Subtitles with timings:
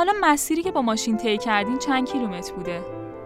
[0.00, 2.80] حالا مسیری که با ماشین طی کردین چند کیلومتر بوده؟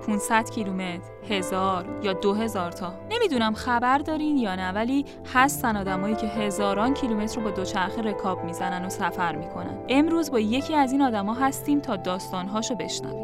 [0.07, 6.15] 500 کیلومتر، هزار یا دو هزار تا؟ نمی‌دونم خبر دارین یا نه ولی هستن آدمایی
[6.15, 9.79] که هزاران کیلومتر رو با دوچرخه رکاب می‌زنن و سفر می‌کنن.
[9.89, 13.24] امروز با یکی از این آدما هستیم تا داستانهاشو بشنویم.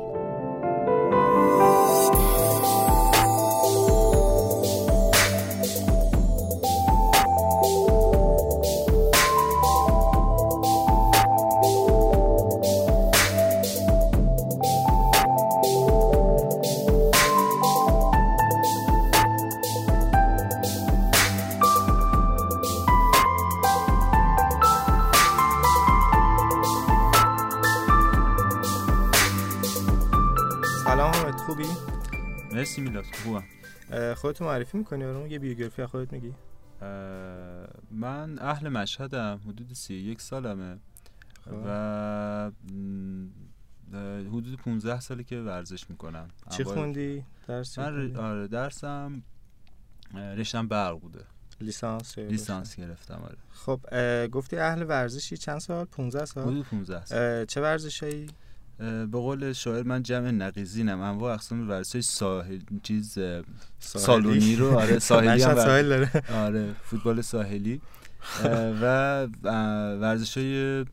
[34.21, 36.35] اه، خودتو معرفی می‌کنی؟ برامون یه بیوگرافی از خودت میگی؟
[37.91, 40.79] من اهل مشهدم حدود سی یک سالمه.
[41.45, 41.63] خب.
[41.67, 42.51] و
[44.29, 46.29] حدود 15 ساله که ورزش می‌کنم.
[46.51, 49.23] چی خوندی؟ درس من؟ آره درسم
[50.15, 51.25] رشتم برق بوده.
[51.61, 53.37] لیسانس لیسانس گرفتم آره.
[53.51, 53.81] خب
[54.27, 57.45] گفتی اهل ورزشی چند سال؟ 15 سال؟ حدود 15 سال.
[57.45, 58.27] چه ورزشایی؟
[58.81, 61.01] به قول شاعر من جمع نقیزینم.
[61.01, 63.19] انواع اقسام ورزش ساحل چیز
[63.79, 64.79] سالونی رو.
[64.79, 66.11] آره ساحلی هم ساحل داره.
[66.33, 67.81] آره فوتبال ساحلی.
[68.83, 69.27] و
[70.01, 70.85] ورزش های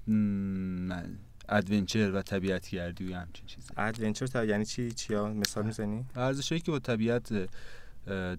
[1.50, 6.62] adventure و طبیعت گردی و همچین چیزی adventure یعنی چی؟ چیا؟ مثال می‌زنی؟ ورزش هایی
[6.62, 7.30] که با طبیعت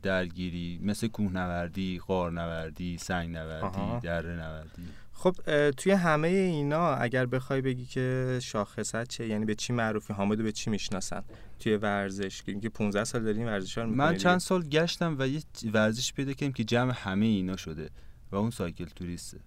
[0.02, 3.44] درگیری مثل کوهنوردی، غارنوردی، سنگ آها.
[3.44, 4.88] نوردی، دره نوردی.
[5.18, 5.34] خب
[5.70, 10.52] توی همه اینا اگر بخوای بگی که شاخصت چه یعنی به چی معروفی؟ حامدو به
[10.52, 11.22] چی می‌شناسن؟
[11.58, 15.28] توی ورزش که اینکه 15 سال داری این ورزشا رو من چند سال گشتم و
[15.28, 17.90] یه ورزش پیدا کردم که جمع همه اینا شده
[18.32, 19.38] و اون سایکل توریسته.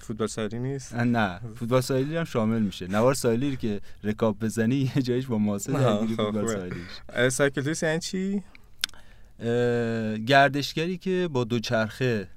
[0.00, 1.40] فوتبال ساحلی نیست؟ نه.
[1.54, 2.86] فوتبال ساحلی هم شامل میشه.
[2.86, 6.72] نوار ساحلی رو که رکاب بزنی یه جایش با ماسه درگیری خب، فوتبال
[7.08, 8.42] اه، سایکل توریست یعنی چی؟
[10.26, 12.28] گردشگری که با دوچرخه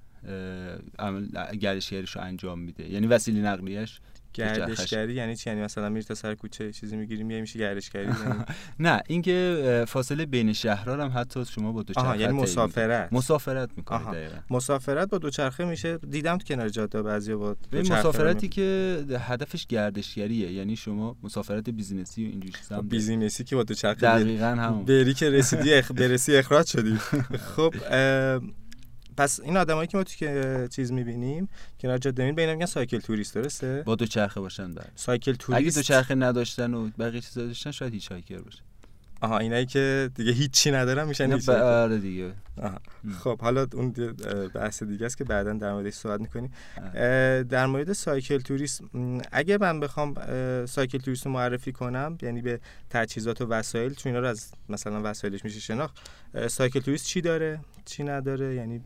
[1.60, 2.90] گردشگریش رو انجام میده.
[2.92, 4.00] یعنی وسیله نقلیش.
[4.34, 8.40] گردشگری یعنی چی؟ یعنی مثلا میری تا سر کوچه چیزی می‌گیری میای میشه گردشگری؟ یعنی
[8.80, 13.14] نه اینکه فاصله بین شهرها هم حتی شما با دوچرخه یعنی مسافرت.
[13.14, 14.12] مسافرت می‌کنه.
[14.12, 14.36] دقیقا.
[14.50, 15.98] مسافرت با دوچرخه میشه.
[15.98, 20.52] دیدم تو کنار جاده بعضیا با مسافرتی که هدفش گردشگریه.
[20.52, 22.88] یعنی شما مسافرت business ی و اینجور چیزا داری.
[22.88, 24.86] business ی که با دوچرخه بری- دقیقا همون.
[24.86, 25.92] بری که رسیدی اخ...
[25.92, 26.96] برسی اخراج شدی.
[27.56, 27.74] خب
[29.18, 31.50] پس این آدمایی که ما تو که چیز می‌بینیم
[31.80, 35.78] کنار جاده می‌بینیم بین میگن cycle tourist درسته؟ با دوچرخه باشن بله cycle اگه توریست
[35.78, 38.60] دوچرخه نداشتن و بقیه چیزا داشتن شاید hitchhiker باشه.
[39.22, 42.34] آها اینایی که دیگه هیچی ندارن میشن hitch آره دیگه.
[42.62, 42.80] آها.
[43.20, 43.92] خب حالا اون
[44.54, 46.52] بحث دیگه است که بعدا در موردش صحبت می‌کنیم.
[47.44, 50.16] در مورد cycle tourist م، اگه من بخوام
[50.66, 55.02] cycle tourist رو معرفی کنم یعنی به تجهیزات و وسایل چون اینا رو از مثلا
[55.04, 55.98] وسایلش میشه شناخت
[56.48, 58.82] cycle tourist چی داره؟ چی نداره؟ یعنی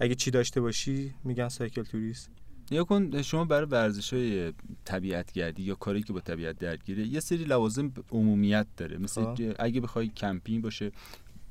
[0.00, 2.30] اگه چی داشته باشی میگن cycle tourist.
[2.70, 4.52] یا کن شما برای ورزش های
[4.84, 8.98] طبیعت گردی یا کاری که با طبیعت درگیره یه سری لوازم عمومیت داره.
[8.98, 10.92] مثل اگه بخوای کمپینگ باشه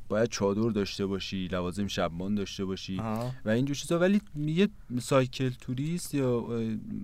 [0.09, 3.00] باید چادر داشته باشی لوازم شب‌مانی داشته باشی.
[3.00, 3.31] آها.
[3.45, 4.00] و اینجور چیزا.
[4.00, 4.68] ولی یه
[5.02, 6.47] cycle tourist یا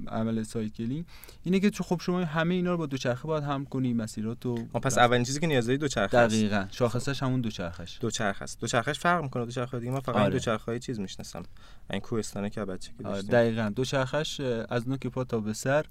[0.08, 1.06] عمل cycling
[1.44, 4.56] اینه که تو خب شما همه اینا رو با دوچرخه باید حمل کنی مسیرات آه،
[4.82, 6.68] پس اولین چیزی که نیاز داری دوچرخه دقیقا.
[6.72, 7.98] شاخصش همون دوچرخش.
[8.02, 8.60] دوچرخه است.
[8.60, 9.46] دوچرخهش فرق می‌کنه.
[9.46, 10.34] دوچرخه دیگه من فقط این آره.
[10.34, 11.44] دوچرخه چیز می‌شناسم.
[11.90, 13.32] این کوهستانه که بچگی آره، داشتیم.
[13.32, 13.72] دقیقا.
[13.76, 14.40] دوچرخش
[14.70, 15.86] از نوک پا تا به سر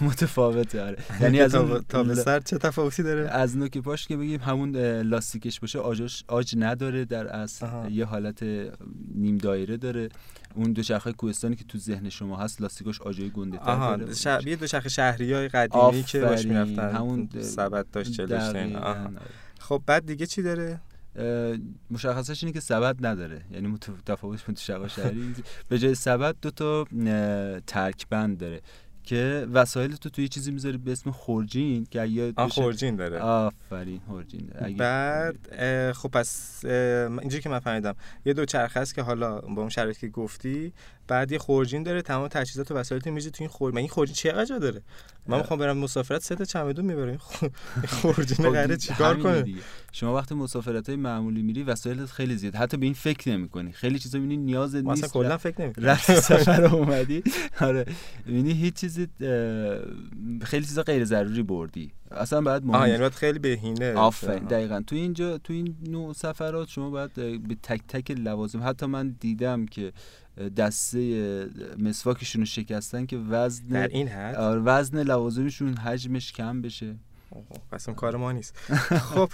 [0.00, 3.78] متفاوته آره یعنی از تا اون به- تا به سر چه تفاوتی داره از نوک
[3.78, 7.88] پاش که بگیم همون لاستیکش باشه آجش آج نداره در اصل آها.
[7.88, 8.42] یه حالت
[9.14, 10.08] نیم دایره داره
[10.54, 14.56] اون دوچرخه کوهستانی که تو ذهن شما هست لاستیکش آجای گنده تر آها داره شبیه
[14.56, 18.20] دوچرخه شهری های قدیمی که باش می‌رفتن همون سبد داشت.
[18.20, 18.90] دقیقاً، آها.
[19.04, 19.10] آره.
[19.60, 20.80] خب بعد دیگه چی داره
[21.90, 25.34] مشخصش اینه که سبد نداره یعنی مت- تفاوتش با دوچرخه شهری
[25.68, 26.84] به جای سبد دو تا
[27.66, 28.60] ترک بند داره
[29.08, 32.00] که وسایل تو توی چیزی می‌ذاری به اسم خورجین که
[32.46, 33.18] بشه- خورجین داره.
[33.18, 34.66] آفرین خورجین داره.
[34.66, 37.94] اگه- بعد خب پس اینجوری که من فهمیدم
[38.26, 40.72] یه دوچرخه است که حالا با اون شرایطی که گفتی
[41.08, 44.14] بعد یه خورجین داره تمام تجهیزات و وسایلت میریزی تو این خورجین من این خورجین
[44.14, 44.82] چقدر جا داره؟
[45.26, 45.38] من.
[45.38, 47.08] می‌خوام برم مسافرت سه تا چمدون می‌برم.
[47.08, 47.18] این
[47.88, 49.60] خورجین خب قراره چیکار کنه؟ دیگه.
[49.92, 52.54] شما وقتی مسافرت های معمولی میری وسایلت خیلی زیاد.
[52.54, 53.72] حتی به این فکر نمی‌کنی.
[53.72, 55.12] خیلی چیزا می‌بینی نیاز ما اصلا نیست.
[55.12, 57.22] کلا فکر نمی‌کنم رفتی سفر اومدی.
[57.60, 57.84] آره.
[58.26, 59.08] می‌بینی هیچ چیزی
[60.42, 61.92] خیلی چیزا غیر ضروری بردی.
[62.10, 63.92] اصلا بعد آها مهم یعنی باید خیلی بهینه.
[63.92, 64.44] آفرین.
[64.44, 64.82] دقیقا.
[64.86, 68.60] تو اینجا تو این نوع سفرات شما باید به تک تک لوازم.
[68.64, 69.92] حتی من دیدم که
[70.56, 76.96] دسته مسواکشون رو شکستن که وزن در این حد؟ آره، وزن لوازمشون حجمش کم بشه.
[77.72, 78.56] پس اون کار ما نیست.
[78.98, 79.30] خب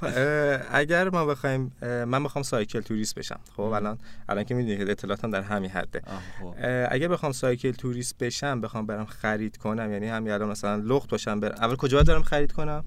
[0.71, 3.41] اگر ما بخوایم من بخوام سایکل توریست بشم.
[3.57, 3.99] خب الان
[4.29, 6.03] الان که می‌دونید اطلاعاتم در همین حده.
[6.41, 6.55] خب.
[6.91, 11.41] اگر بخوام سایکل توریست بشم بخوام برم خرید کنم یعنی همین الان مثلا لخت باشم
[11.41, 11.55] برم.
[11.55, 12.85] اول کجا دارم خرید کنم؟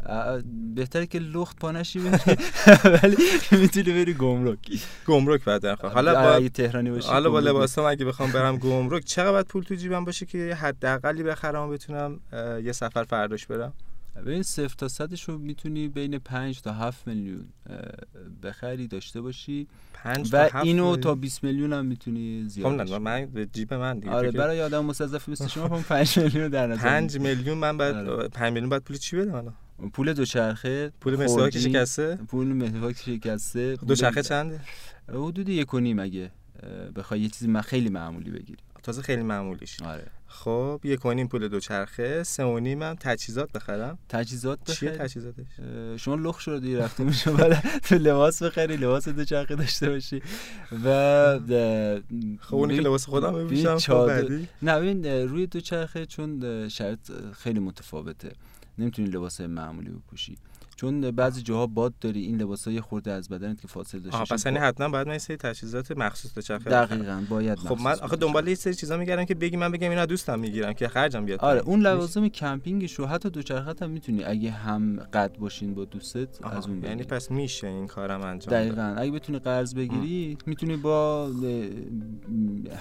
[0.76, 2.38] بهتره که لخت پانشی بری
[3.04, 3.18] ولی
[3.52, 4.60] می‌تونی بری گمرک.
[5.08, 9.48] گمرک بعد خب حالا با تهرانی باشی حالا با لباسام اگه بخوام برم گمرک چقدر
[9.48, 12.20] پول تو جیبم باشه که حداقلی بخرم بتونم
[12.64, 13.74] یه سفر فرداش برم؟
[14.26, 17.46] ببین صفر تا صدش رو می‌تونی بین 5 تا 7 میلیون
[18.44, 19.68] بخری داشته باشی.
[20.32, 24.12] و اینو تا 20 میلیون هم می‌تونی زیاد خب من به جیب من دیگه.
[24.12, 28.10] آره برای آدم مستضعف مثل شما 5 میلیون در نظر 5 میلیون من بعد 5
[28.10, 28.50] آره.
[28.50, 29.54] میلیون بعد پول چی بدم الان
[29.94, 34.60] پول دوچرخه پول مسواک شکسته؟ پول مسواک شکسته دوچرخه چنده؟
[35.10, 36.32] حدود یک و نیم اگه
[36.96, 38.64] بخوای یه چیزی خیلی معمولی بگیری.
[38.84, 39.82] تازه خیلی معمولیش.
[39.82, 40.06] آره.
[40.28, 42.24] خب یک و نیم پول دوچرخه.
[42.24, 43.98] سه و نیم هم تجهیزات بخرم.
[44.10, 45.46] تجهیزات بخری چیه تجهیزاتش؟
[45.98, 47.32] شما لخ شدی رفته میشه
[47.80, 50.22] تو لباس بخری لباس دوچرخه داشته باشی.
[50.86, 51.40] و
[52.40, 54.10] خب اونی که لباس خودم بپوشم خب
[54.62, 58.32] نه ببین روی دوچرخه چون شرط خیلی متفاوته.
[58.78, 60.38] نمی‌تونی لباس معمولی بپوشی.
[60.78, 64.34] چون بعضی جاها باد داری این لباسا یه خورده از بدنت که فاصله داشته باشه
[64.34, 68.16] پس یعنی حتما باید من یه سری تجهیزات مخصوص چرخه دقیقاً باید خب من آخه
[68.16, 71.40] دنبال یه سری چیزا میگردم که بگی من بگم اینا دوستم می‌گیرم که خرجم بیاد
[71.40, 74.24] آره اون لوازم کمپینگش رو حتی دوچرخه هم می‌تونی.
[74.24, 78.96] اگه هم قد باشین با دوستت از اون یعنی پس میشه این کارم انجام دقیقاً.
[78.98, 81.30] اگه بتونی قرض بگیری می‌تونی با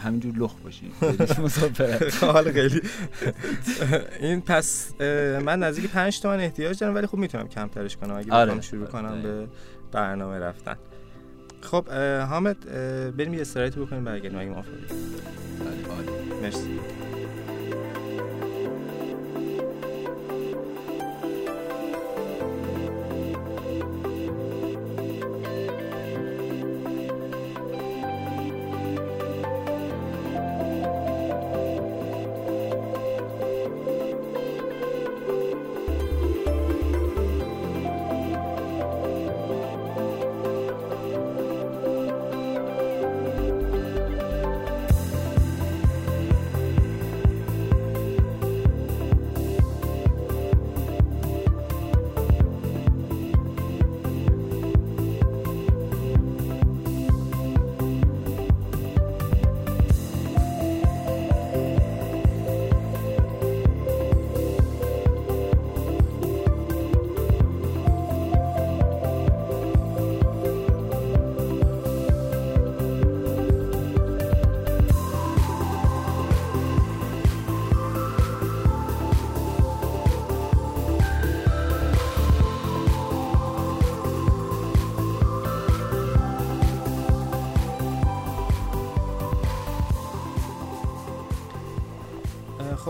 [0.05, 0.91] همینجور لخ باشی.
[2.21, 2.81] حال خیلی.
[4.21, 5.01] این پس
[5.45, 8.61] من نزدیک 5 تومن احتیاج دارم ولی خب می‌تونم کمتر کارش کنم اگه آره.
[8.61, 9.47] شروع کنم به
[9.93, 10.77] برنامه رفتن.
[11.61, 11.89] خب
[12.31, 12.57] حامد
[13.17, 14.87] بریم یه استرایتی بکنیم برگردیم اگه موافقی.
[15.61, 16.81] بله، مرسی.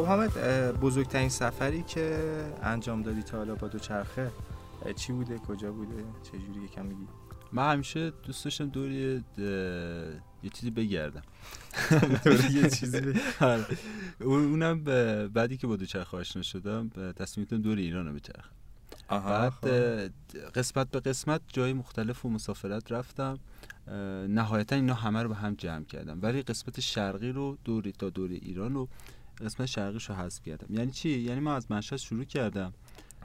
[0.06, 0.38] حامد
[0.80, 2.18] بزرگترین سفری که
[2.62, 4.30] انجام دادی تا حالا با دوچرخه
[4.96, 7.06] چی بوده؟ کجا بوده؟ چه جوری یکم میگی؟
[7.52, 9.22] من همیشه دوست داشتم دور یه,
[10.52, 11.22] چیزی بگردم.
[12.54, 13.00] یه چیزی
[13.40, 13.66] آره.
[14.20, 14.84] اونم
[15.28, 18.50] بعدی که با دوچرخه آشنا شدم تصمیم دور ایران رو بچرخم.
[19.08, 19.68] بعد خب.
[20.54, 23.38] قسمت به قسمت جای مختلف و مسافرت رفتم.
[24.28, 26.18] نهایتا اینا همه رو به هم جمع کردم.
[26.22, 28.88] ولی قسمت شرقی رو دوری تا دور ایران رو
[29.40, 30.74] قسمت شرقیش رو حذف کردم.
[30.74, 32.72] یعنی چی؟ یعنی ما از مشهد شروع کردم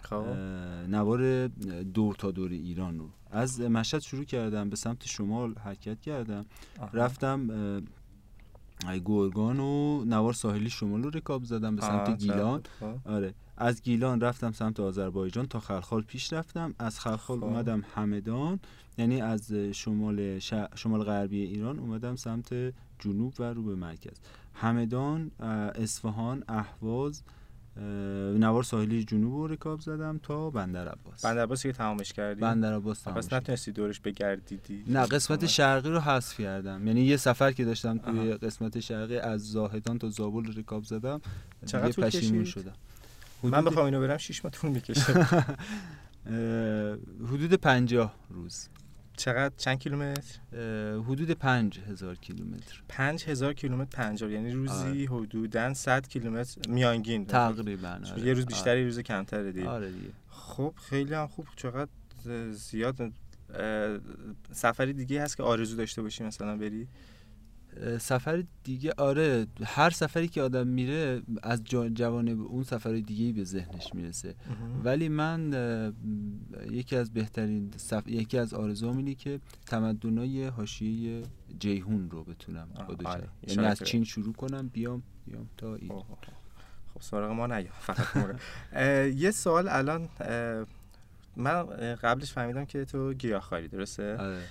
[0.02, 0.26] خب.
[0.88, 1.48] نوار
[1.94, 3.10] دور تا دور ایران رو.
[3.32, 6.46] از مشهد شروع کردم به سمت شمال حرکت کردم.
[6.94, 7.48] رفتم
[9.06, 12.62] گرگان و نوار ساحلی شمال رو رکاب زدم به سمت گیلان.
[12.80, 12.96] خب.
[13.06, 13.34] آره.
[13.58, 16.74] از گیلان رفتم سمت آذربایجان تا خلخال پیش رفتم.
[16.80, 17.44] از خلخال خب.
[17.44, 18.60] اومدم همدان.
[18.98, 20.40] یعنی از شمال
[20.76, 24.18] شمال غربی ایران اومدم سمت جنوب و رو به مرکز.
[24.54, 25.32] همدان
[25.76, 27.24] اصفهان اهواز
[28.38, 31.26] نوار ساحلی جنوب رو رکاب زدم تا بندر عباس.
[31.26, 33.26] بندر عباس که تمامش کردی؟ بندر عباس تمامش.
[33.26, 36.88] پس نتونستی دورش بگردیدی؟ نه قسمت شرقی رو حذف کردم.
[36.88, 41.22] یعنی یه سفر که داشتم توی قسمت شرقی از زاهدان تا زابل رکاب زدم
[41.66, 42.74] چقدر طول کشید؟ شدم.
[43.44, 45.14] من بخوام اینو برم 6 ماه طول می‌کشه.
[47.32, 48.68] حدود 50 روز.
[49.22, 50.40] چقدر؟ چند کیلومتر؟
[51.08, 52.82] حدود پنج هزار کیلومتر.
[52.90, 55.24] پنج هزار کیلومتر پنجاه یعنی روزی آره.
[55.24, 58.26] حدودا 100 کیلومتر میانگین تقریبا آره.
[58.26, 58.84] یه روز بیشتری آره.
[58.84, 59.70] روز کمتر دیگه.
[59.70, 60.10] آره دیگه.
[60.30, 61.48] خب خیلی هم خوب.
[61.56, 61.90] چقدر
[62.52, 63.12] زیاد
[64.52, 66.88] سفری دیگه هست که آرزو داشته باشی مثلا بری؟
[68.00, 71.64] سفر دیگه آره هر سفری که آدم میره از
[71.94, 74.36] جوانب اون سفر دیگه به ذهنش می‌رسه.
[74.84, 75.54] ولی من
[76.72, 78.08] یکی از بهترین سف...
[78.08, 81.24] یکی از آرزوام اینه که تمدنای حاشیه
[81.60, 82.68] جیهون رو بتونم
[83.06, 83.28] آره.
[83.48, 85.90] یعنی از چین شروع کنم بیام بیام تا این.
[86.94, 88.40] خب سراغ ما نیا فقط
[89.16, 90.10] یه سوال الان
[91.36, 91.64] من
[91.96, 94.42] قبلش فهمیدم که تو گیاهخواری درسته؟ آره.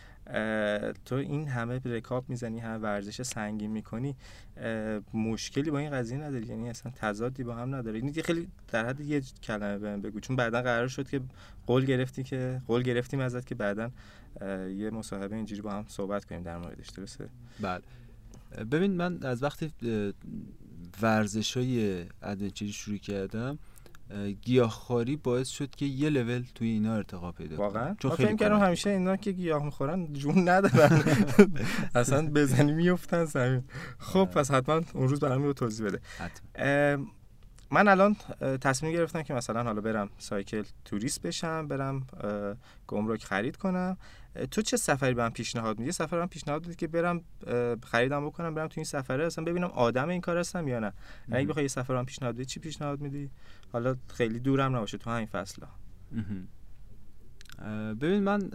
[1.04, 4.16] تو این همه رکاب می‌زنی همه ورزش سنگین می‌کنی
[5.14, 6.46] مشکلی با این قضیه نداری.
[6.46, 10.20] یعنی اصلا تضادی با هم نداره این خیلی در حد یه کلمه بهم بگو.
[10.20, 11.20] چون بعدا قرار شد که
[11.66, 13.90] قول گرفتی که قول گرفتیم ازت که بعدا
[14.76, 16.88] یه مصاحبه اینجوری با هم صحبت کنیم در موردش.
[16.88, 17.28] درسته؟
[17.60, 17.82] بله.
[18.70, 19.72] ببین من از وقتی
[21.02, 23.58] ورزش های ادونچری شروع کردم
[24.42, 27.66] گیاهخواری باعث شد که یه لول توی اینا ارتقا پیدا کنه.
[27.66, 31.02] واقعا؟ چون خیلی کردم همیشه اینا که گیاه می‌خورن جون ندارن.
[31.94, 33.64] اصلا بزنی میفتن زمین
[33.98, 36.00] خب پس حتما اون روز برام رو توضیح بده.
[37.70, 38.16] من الان
[38.60, 42.06] تصمیم گرفتم که مثلا حالا برم سایکل توریست بشم برم
[42.86, 43.96] گمرک خرید کنم.
[44.50, 47.20] تو چه سفری من پیشنهاد میدی؟ سفر من پیشنهاد میدی که برم
[47.86, 50.92] خریدم بکنم برم تو این سفره اصلا ببینم آدم این کار هستم یا نه.
[51.32, 53.30] اگه بخوای یه سفر من پیشنهاد بدی چی پیشنهاد میدی؟
[53.72, 55.62] حالا خیلی دورم نباشه تو همین فصل
[58.00, 58.50] ببین من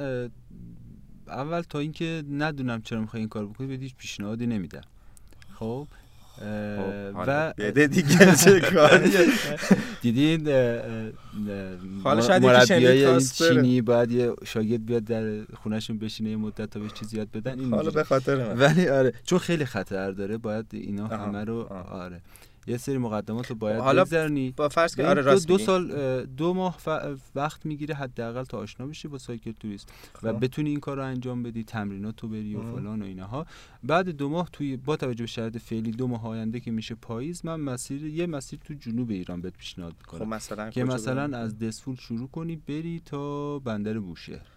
[1.27, 4.81] اول تا اینکه ندونم چرا می‌خوای این کار بکنی بدیش پیشنهادی نمیدم.
[5.53, 5.87] خب،
[7.27, 8.61] و بده دیگه چه
[10.01, 10.47] دیدین
[12.03, 16.93] حالا شاید این چینی باید یه شاگرد بیاد در خونهشون بشینه یه مدت تا بهش
[16.93, 18.59] چیزی یاد بدن این حالا به خاطر من.
[18.59, 21.61] ولی آره چون خیلی خطر داره باید اینا همه رو
[21.91, 22.21] آره.
[22.67, 26.25] یه سری مقدمات رو باید حالا بگذرنی با فرض که آره راست دو, دو سال
[26.25, 26.77] دو ماه
[27.35, 29.89] وقت می‌گیره حداقل تا آشنا بشی با سایکل توریست
[30.23, 30.43] و خب.
[30.43, 33.45] بتونی این کار رو انجام بدی تمرینات رو بری و فلان و اینها
[33.83, 37.45] بعد دو ماه توی با توجه به شرایط فعلی دو ماه آینده که میشه پاییز
[37.45, 41.59] من مسیر یه مسیر تو جنوب ایران بهت پیشنهاد می‌کنم خب مثلا که مثلا از
[41.59, 44.54] دسفول شروع کنی بری تا بندر بوشهر.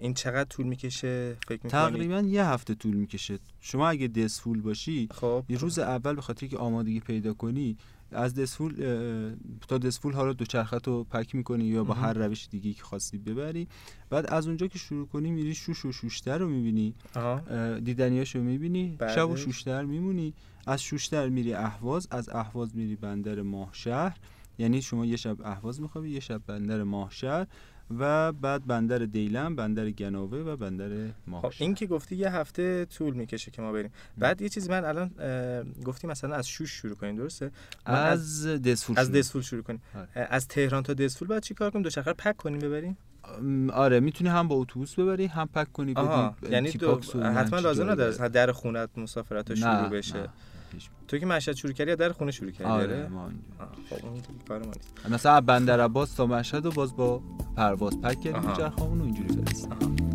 [0.00, 3.38] این چقدر طول می‌کشه؟ فکر تقریبا یه هفته طول می‌کشه.
[3.60, 5.44] شما اگه دسفول باشی خب.
[5.48, 7.76] یه روز اول به خاطر که آمادگی پیدا کنی
[8.12, 8.74] از دسفول
[9.68, 10.44] تا دسفول حالا دو
[10.84, 13.68] رو پک می‌کنی یا با هر روش دیگه که خواستی ببری.
[14.10, 16.94] بعد از اونجا که شروع کنی میری شوش و شوشتر رو می‌بینی.
[17.84, 18.98] دیدنیاش رو می‌بینی.
[19.14, 20.34] شب و شوشتر میمونی.
[20.66, 24.16] از شوشتر میری اهواز از اهواز میری بندر ماهشهر
[24.58, 27.46] یعنی شما یه شب اهواز میخوابی یه شب بندر ماهشهر
[27.98, 30.90] و بعد بندر دیلم بندر گناوه و بندر
[31.26, 33.90] ماهشهر خب این که گفتی یه هفته طول می‌کشه که ما بریم.
[34.18, 35.10] بعد یه چیزی من الان
[35.84, 37.50] گفتی مثلا از شوش شروع کنیم درسته؟
[37.84, 39.82] از دسفول از دسفول شروع کنیم.
[39.94, 40.08] آره.
[40.14, 42.96] از تهران تا دسفول بعد چیکار کنیم؟ دوچرخه پک کنیم ببریم؟
[43.72, 47.00] آره می‌تونی هم با اتوبوس ببری هم پک کنی بدی یعنی دو...
[47.36, 50.28] حتما لازم نداره در خونت مسافرت شروع بشه.
[51.08, 53.30] تو که مشهد شروع کردی در خونه شروع کردی؟ آره؟ ما
[53.90, 55.10] خب اون کار ما نیست.
[55.10, 57.22] مثلا بندر عباس تا مشهد و باز با
[57.56, 60.11] پرواز پک کردیم چرخامون و اینجوری فرستادیم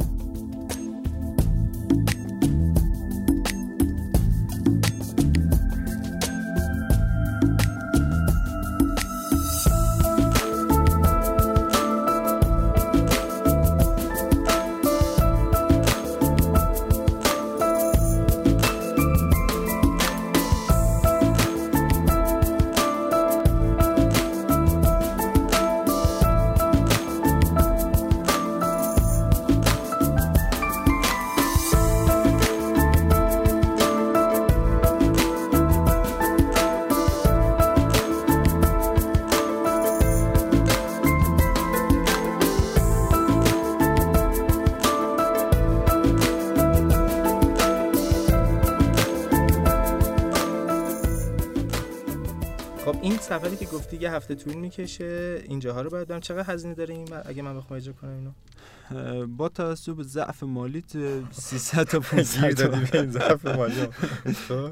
[53.39, 56.19] سفری که گفتی یه هفته طول می‌کشه اینجاها رو باید برم.
[56.19, 60.91] چقدر هزینه داره این اگه من بخوام اجرا کنم اینو؟ با توجه به ضعف مالیت
[61.31, 63.05] 300 تا 500 تا.
[63.05, 63.87] ضعف مالی
[64.47, 64.71] خب.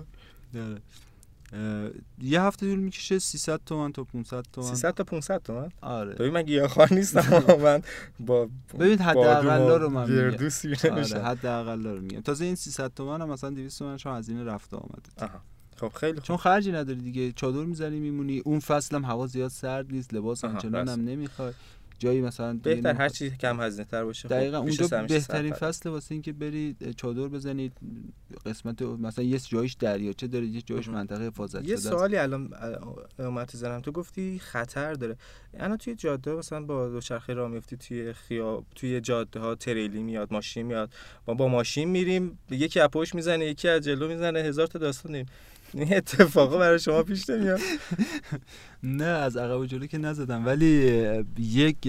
[2.21, 4.67] یه هفته طول می‌کشه 300 تومن تا 500 تومن.
[4.67, 6.13] 300 تا 500 تومن؟ آره.
[6.15, 7.81] ببین من گیاهخوار نیستم من
[8.19, 10.91] با ببین حداقل رو من میگم.
[10.91, 12.21] آره حداقل رو میگم.
[12.21, 15.31] تازه این 300 تومن هم مثلا 200 تومن شما هزینه رفته آمده.
[15.75, 17.31] خب خیلی چون خرجی نداری دیگه.
[17.31, 18.39] چادر می‌زنی میمونی.
[18.39, 21.53] اون فصل هم هوا زیاد سرد نیست لباس آنچنان هم نمی‌خوای.
[21.99, 26.11] جایی مثلا بهتر هر چی کم هزینه تر باشه خب، دقیقا اونجا بهترین فصل واسه
[26.11, 27.73] اینکه برید چادر بزنید
[28.45, 32.49] قسمت مثلا یه جایش دریاچه داره یه جایش منطقه حفاظت یه سوالی الان
[33.19, 35.17] اومد زنم تو گفتی خطر داره.
[35.59, 40.33] الان توی جاده مثلا با دوچرخه راه میفتی توی خیاب توی جاده ها تریلی میاد
[40.33, 40.93] ماشین میاد.
[41.27, 45.11] ما با ماشین میریم یکی از پشت می‌زنه یکی از جلو می‌زنه هزار تا داستان
[45.11, 45.27] داریم.
[45.75, 47.59] این اتفاقا برای شما پیش نمیاد.
[48.83, 50.45] نه از عقب و جلو که نزدم.
[50.45, 50.67] ولی
[51.39, 51.85] یک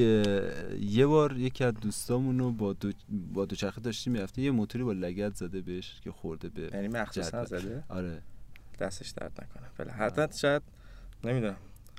[0.80, 2.92] یه بار یکی از دوستامون رو با دو
[3.32, 4.44] با دوچرخه داشتیم می‌رفتیم.
[4.44, 8.22] یه موتوری با لگت زده بهش که خورده به یعنی مخصوصا زده؟ آره.
[8.78, 9.70] دستش درد نکنه.
[9.78, 10.62] بله حتما شاید
[11.24, 11.56] نمی‌دونم.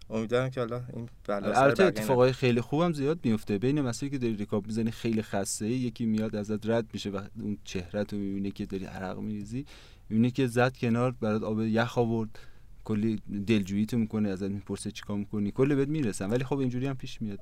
[0.09, 4.35] امیدوارم که حالا این بلا البته اتفاقای خیلی خوبم زیاد میفته بین مسیری که داری
[4.35, 8.65] ریکاب می‌زنی خیلی خسته یکی میاد ازت رد میشه و اون چهره تو می‌بینه که
[8.65, 9.65] داری عرق میریزی.
[10.09, 12.39] می‌بینی که زد کنار برات آب یخ آورد.
[12.83, 15.51] کلی دلجویی تو می‌کنه ازت می‌پرسه چیکار می‌کنی.
[15.51, 17.39] کلی بهت می‌رسن ولی خب اینجوری هم پیش میاد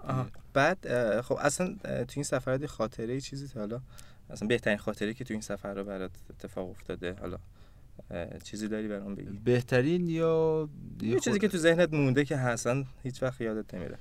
[0.54, 0.78] بعد
[1.22, 3.82] خب اصلا تو این سفر خاطره چیزی تا حالا
[4.30, 7.38] اصلا بهترین خاطره که تو این سفر رو برات اتفاق افتاده حالا
[8.44, 10.70] چیزی داری برام بگی؟ بهترین یا
[11.02, 13.98] یه چیزی که تو ذهنت مونده که حسن هیچ وقت یادت نمیره.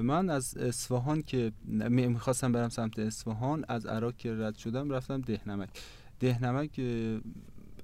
[0.00, 5.68] من از اصفهان که می‌خواستم برم سمت اصفهان از عراق که رد شدم رفتم دهنمک.
[6.20, 6.80] دهنمک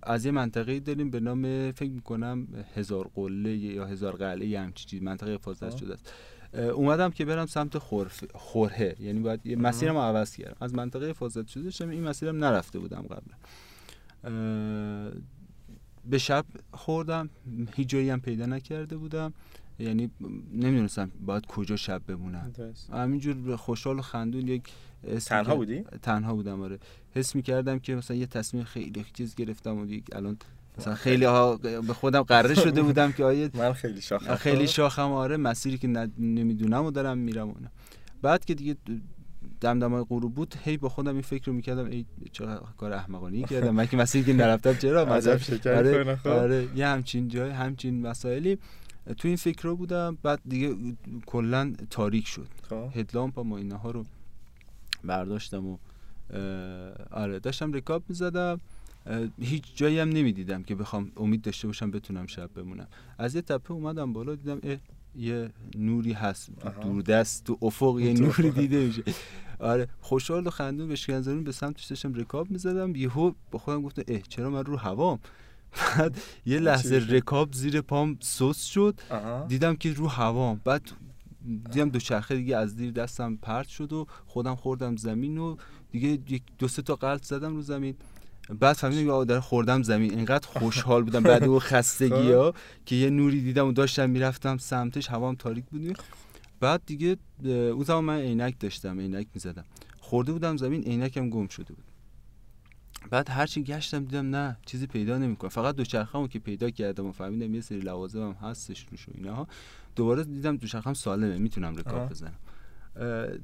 [0.06, 4.84] از یه منطقه داریم به نام فکر می‌کنم هزار قله یا هزار قلعه یه همچی
[4.84, 6.12] چیز منطقه حفاظت شده است.
[6.54, 10.56] اومدم که برم سمت خورف خورهه یعنی باید یه مسیرم عوض کردم.
[10.60, 11.90] از منطقه حفاظت شده شدم.
[11.90, 13.32] این مسیرم نرفته بودم قبل
[16.04, 17.30] به شب خوردم.
[17.74, 19.32] هیچ جایی هم پیدا نکرده بودم.
[19.78, 20.10] یعنی
[20.52, 22.52] نمی‌دونستم باید کجا شب بمونم.
[22.92, 24.62] همینجور خوشحال و خندون یک
[25.26, 26.78] تنها بودی؟ تنها بودم آره.
[27.14, 30.36] حس می‌کردم که مثلا یه تصمیم خیلی چیز گرفتم و الان
[30.78, 34.34] مثلا خیلی ها به خودم قراره شده بودم که آیه من خیلی شاخم.
[34.34, 35.36] خیلی شاخم آره.
[35.36, 35.88] مسیری که
[36.18, 37.70] نمی‌دونم و دارم میرم اونه
[38.22, 38.76] بعد که دیگه
[39.60, 43.74] دمدمای غروب بود هی با خودم این فکر رو می‌کردم ای چرا کار احمقانه کردم.
[43.74, 45.38] من که مسیری که نرفتم چرا؟ مثلا
[45.76, 46.68] آره, آره.
[46.76, 48.58] یه همچین جای همچین مسائلی
[49.16, 50.76] تو این فکر رو بودم بعد دیگه
[51.26, 52.48] کلا تاریک شد.
[52.70, 52.88] خب.
[52.94, 54.04] هدلامپ و اینها رو
[55.04, 55.76] برداشتم و
[57.10, 58.60] آره داشتم رکاب می‌زدم.
[59.40, 62.86] هیچ جایی هم نمی‌دیدم که بخوام امید داشته باشم بتونم شب بمونم.
[63.18, 64.76] از یه تپه اومدم بالا دیدم اه
[65.16, 66.50] یه نوری هست.
[66.82, 69.02] دوردست تو افق یه نوری دیده میشه.
[69.58, 72.96] آره خوشحال و خندون بشکنزارون به سمتش داشتم رکاب می‌زدم.
[72.96, 75.18] یهو با خودم گفتم اه چرا من رو هوام؟
[75.76, 79.00] بعد یه لحظه رکاب زیر پام سوس شد.
[79.48, 80.82] دیدم که رو هوام بعد
[81.70, 85.56] دیدم دو چرخه دیگه از دیر دستم پرت شد و خودم خوردم زمین و
[85.90, 87.94] دیگه یک دو سه تا قلط زدم رو زمین.
[88.60, 90.10] بعد فهمیدم که خوردم زمین.
[90.10, 91.22] اینقدر خوشحال بودم.
[91.32, 92.56] بعد اون خستگی ها خب.
[92.86, 95.98] که یه نوری دیدم و داشتم می‌رفتم سمتش هوام تاریک بود.
[96.60, 99.64] بعد دیگه اون زمان من عینک داشتم عینک می‌زدم.
[100.00, 101.84] خورده بودم زمین عینکم گم شده بود.
[103.10, 107.54] بعد هرچی گشتم دیدم نه چیزی پیدا نمی‌کنم فقط دوچرخه‌مو که پیدا کردم و فهمیدم
[107.54, 109.48] یه سری لوازمم هستش روش و اینها
[109.96, 112.38] دوباره دیدم دوچرخه‌م سالمه می‌تونم رکاب بزنم.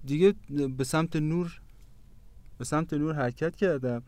[0.05, 0.35] دیگه
[0.77, 1.61] به سمت نور
[2.59, 4.03] به سمت نور حرکت کردم.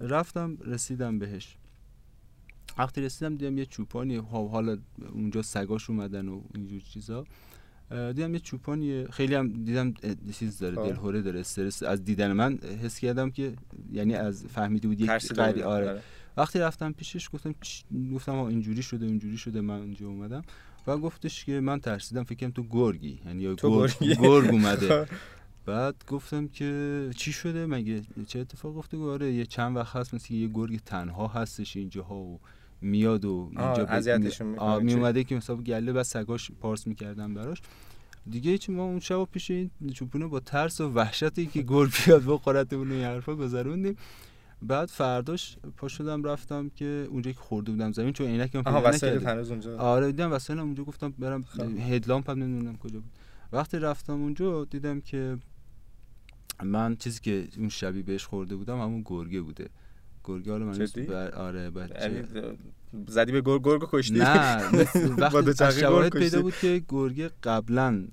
[0.00, 1.56] رفتم رسیدم بهش.
[2.78, 4.78] وقتی رسیدم دیدم یه چوپانی خب حالا
[5.12, 7.24] اونجا سگاش اومدن و اینجور چیزا.
[7.90, 9.94] دیدم یه چوپانی خیلی هم دیدم
[10.38, 10.76] چیز داره.
[10.76, 11.82] دلهوره داره استرس.
[11.82, 13.52] از دیدن من حس کردم که
[13.92, 15.90] یعنی از فهمیده بود یک قری آره.
[15.90, 16.02] آره.
[16.36, 17.54] وقتی رفتم پیشش گفتم
[18.14, 20.42] گفتم اینجوری شده اینجوری شده من اونجا اومدم.
[20.86, 23.20] و گفتش که من ترسیدم فکرم تو گرگی.
[23.26, 25.06] یعنی یا گرگ, گرگ اومده.
[25.66, 30.34] بعد گفتم که چی شده؟ مگه چه اتفاق افتاده؟ آره یه چند وقت هست مثل
[30.34, 32.40] یه گرگ تنها هستش اینجاها و
[32.80, 37.62] میاد و اینجا اذیتشون می اومده که مثلا گله و سگاش پارس می‌کردن براش.
[38.30, 42.24] دیگه چی ما اون شب پیش این چوپونه با ترس و وحشتی که گل بیاد
[42.26, 43.96] بخورت اون این حرفا گذروندیم.
[44.62, 49.50] بعد فرداش پا شدم رفتم که اونجا که خورده بودم زمین چون عینکم پیدا نکردم
[49.50, 49.78] اونجا.
[49.78, 51.62] آره دیدم وسایلم اونجا گفتم برم خب.
[51.62, 53.12] هدلامپ هم نمی‌دونم کجا بود.
[53.52, 55.38] وقتی رفتم اونجا دیدم که
[56.62, 59.68] من چیزی که اون شبی بهش خورده بودم همون گرگه بوده.
[60.28, 62.00] گرگه حالا من آره بچه.
[62.00, 62.22] یعنی
[63.08, 64.62] زدی به گرگ گرگ کشتی؟ نه
[65.18, 68.04] وقتی شواهد پیدا بود که گرگه قبلا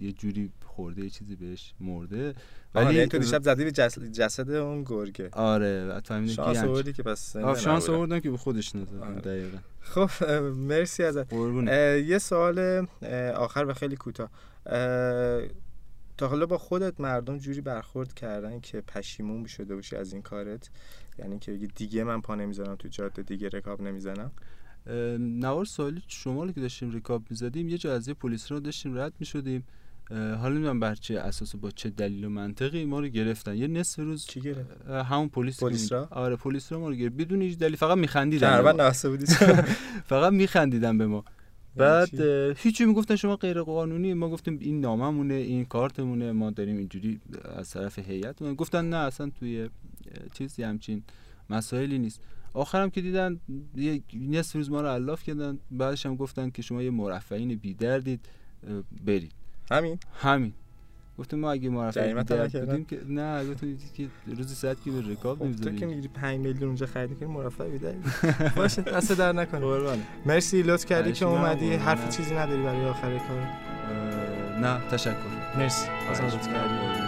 [0.00, 2.34] یه جوری خورده یه چیزی بهش مرده.
[2.74, 3.72] ولی یعنی تو دیشب زدی به
[4.12, 5.28] جسد اون گرگه.
[5.32, 9.20] آره فهمیدم شانس آوردی که بس شانس آوردم که به خودش نزد آره.
[9.20, 9.58] دقیقاً.
[9.80, 11.32] خب مرسی ازت.
[11.32, 12.86] یه سوال
[13.36, 14.30] آخر و خیلی کوتاه.
[16.16, 20.70] تا حالا با خودت مردم جوری برخورد کردن که پشیمون شده باشی از این کارت؟
[21.18, 24.32] یعنی که دیگه من پا نمی‌زنم تو جاده دیگه رکاب نمی‌زنم؟
[25.18, 29.12] نوار سوالی شما که داشتیم رکاب می‌زدیم یه جا از یه پلیس رو داشتیم رد
[29.20, 29.64] می‌شدیم.
[30.10, 33.56] حالا نمی‌دونم بر چه اساس با چه دلیل و منطقی ما رو گرفتن.
[33.56, 37.16] یه نصف روز چی گرفت؟ همون پلیس پلیس را؟ آره پلیس رو ما رو گرفت.
[37.16, 39.26] بدون هیچ دلیل فقط میخندیدن تقریبا بودی.
[40.04, 41.24] فقط میخندیدن به ما.
[41.76, 46.32] بعد چی؟ اه، هیچی می‌گفتن شما غیر قانونی ما گفتیم این ناممونه این کارتمونه.
[46.32, 47.20] ما داریم اینجوری
[47.56, 48.42] از طرف هیئت.
[48.42, 49.68] گفتن نه اصلا توی
[50.32, 51.02] چیزی همچین
[51.50, 52.20] مسائلی نیست.
[52.54, 53.40] آخرم که دیدن
[53.76, 58.20] یه نصف روز ما رو علاف کردن بعدش هم گفتن که شما یه مرفعین بیدردید
[58.68, 59.32] اه، برید.
[59.70, 60.52] همین؟ همین.
[61.18, 64.80] گفتم ما اگه مرفع جریمت هم بیدرد نکردن؟ بودیم که نه گفتم که روزی 100
[64.80, 67.96] کیلو رکاب خب تو که می‌گیری 5 میلیون اونجا خرید کنی مرفع بیده
[68.56, 69.60] باشه دست در نکنه.
[69.60, 69.98] قربان.
[70.26, 71.72] مرسی لطف کردی که اومدی.
[71.72, 73.40] حرف چیزی نداری برای آخر کار؟
[74.60, 75.14] نه تشکر.
[75.58, 75.86] مرسی.
[76.10, 76.52] لطف می‌کنم.
[76.52, 77.03] کردی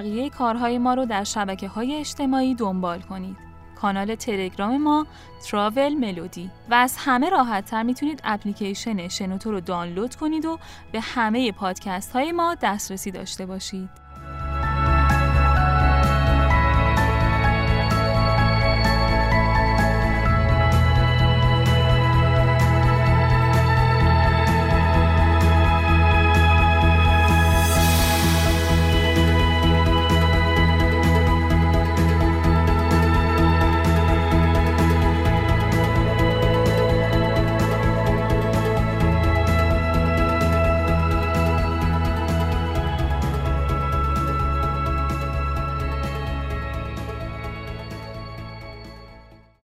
[0.00, 3.36] بقیه کارهای ما رو در شبکه های اجتماعی دنبال کنید.
[3.80, 5.06] کانال تلگرام ما
[5.50, 10.58] تراول ملودی و از همه راحت تر می‌تونید اپلیکیشن شنوتو رو دانلود کنید و
[10.92, 14.09] به همه پادکست های ما دسترسی داشته باشید.